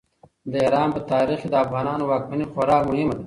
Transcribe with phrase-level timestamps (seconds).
[0.51, 3.19] د ایران په تاریخ کې د افغانانو واکمني خورا مهمه ده.